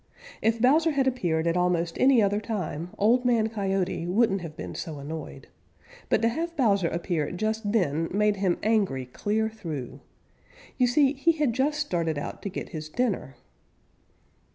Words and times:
If 0.41 0.59
Bowser 0.59 0.93
had 0.93 1.05
appeared 1.05 1.45
at 1.45 1.55
almost 1.55 1.95
any 1.99 2.23
other 2.23 2.39
time 2.41 2.89
Old 2.97 3.23
Man 3.23 3.49
Coyote 3.49 4.07
wouldn't 4.07 4.41
have 4.41 4.57
been 4.57 4.73
so 4.73 4.97
annoyed. 4.97 5.47
But 6.09 6.23
to 6.23 6.27
have 6.27 6.57
Bowser 6.57 6.87
appear 6.87 7.29
just 7.29 7.71
then 7.71 8.09
made 8.11 8.37
him 8.37 8.57
angry 8.63 9.05
clear 9.05 9.47
through. 9.47 9.99
You 10.79 10.87
see 10.87 11.13
he 11.13 11.33
had 11.33 11.53
just 11.53 11.79
started 11.79 12.17
out 12.17 12.41
to 12.41 12.49
get 12.49 12.69
his 12.69 12.89
dinner. 12.89 13.35